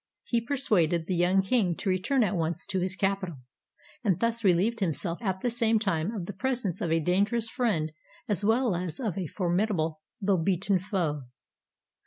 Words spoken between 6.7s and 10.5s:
of a dangerous friend as well as of a formidable though